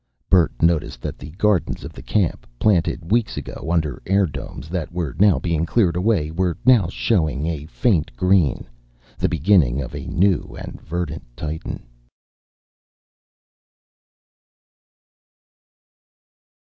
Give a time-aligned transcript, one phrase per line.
[0.31, 5.15] Bert noticed that the gardens of the camp, planted weeks ago under airdomes that were
[5.19, 8.67] now being cleared away, were now showing a faint green.
[9.19, 11.83] The beginning of a new and verdant Titan.